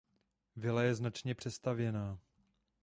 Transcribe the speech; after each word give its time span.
Vila 0.55 0.83
je 0.83 0.95
značně 0.95 1.35
přestavěná. 1.35 2.19